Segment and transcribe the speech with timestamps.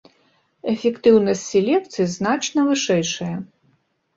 [0.71, 3.33] Эфектыўнасць селекцыі значна вышэйшая.